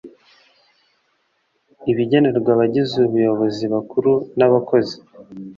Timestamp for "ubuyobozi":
3.07-3.63